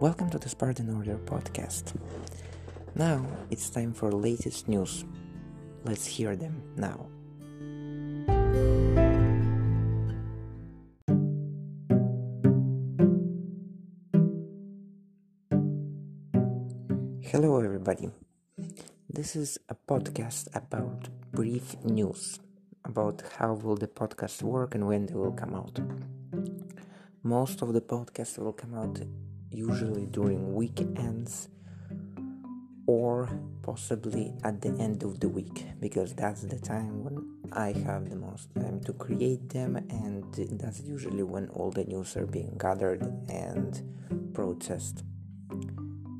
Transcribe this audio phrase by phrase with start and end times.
[0.00, 1.92] Welcome to the Spartan Order podcast.
[2.94, 5.04] Now it's time for latest news.
[5.84, 7.06] Let's hear them now.
[17.20, 18.10] Hello, everybody.
[19.10, 22.40] This is a podcast about brief news
[22.86, 25.78] about how will the podcast work and when they will come out.
[27.22, 28.98] Most of the podcasts will come out
[29.50, 31.48] usually during weekends
[32.86, 33.28] or
[33.62, 38.16] possibly at the end of the week because that's the time when I have the
[38.16, 40.24] most time to create them and
[40.58, 43.80] that's usually when all the news are being gathered and
[44.34, 45.04] processed.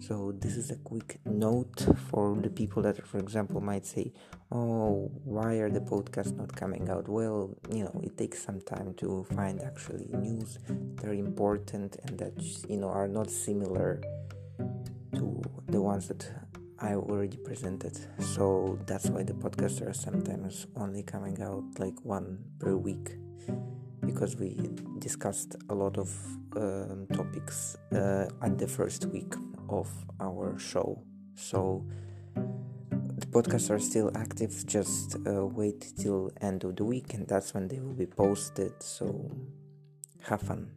[0.00, 4.12] So this is a quick note for the people that for example might say,
[4.50, 8.94] "Oh, why are the podcasts not coming out?" Well, you know, it takes some time
[8.94, 10.58] to find actually news
[10.96, 12.32] that are important and that
[12.66, 14.00] you know are not similar
[15.16, 16.22] to the ones that
[16.78, 17.94] I already presented.
[18.34, 23.18] So that's why the podcasts are sometimes only coming out like one per week
[24.06, 24.56] because we
[24.98, 26.08] discussed a lot of
[26.56, 29.34] um, topics uh, at the first week
[29.70, 29.88] of
[30.20, 31.02] our show.
[31.34, 31.84] So
[32.34, 34.64] the podcasts are still active.
[34.66, 38.82] Just uh, wait till end of the week, and that's when they will be posted.
[38.82, 39.30] So
[40.22, 40.70] have fun.